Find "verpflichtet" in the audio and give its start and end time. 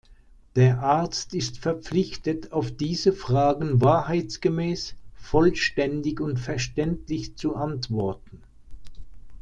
1.59-2.53